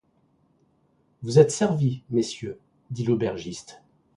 [1.21, 2.57] Vous êtes servis, messieurs,
[2.89, 3.83] dit l’aubergiste.